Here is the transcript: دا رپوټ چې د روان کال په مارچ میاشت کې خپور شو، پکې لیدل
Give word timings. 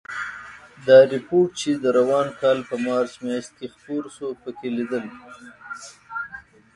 دا 0.87 0.99
رپوټ 1.13 1.49
چې 1.61 1.71
د 1.83 1.85
روان 1.97 2.27
کال 2.41 2.59
په 2.69 2.75
مارچ 2.85 3.11
میاشت 3.25 3.51
کې 3.57 3.67
خپور 3.75 4.03
شو، 4.15 4.27
پکې 4.41 4.69
لیدل 4.77 5.05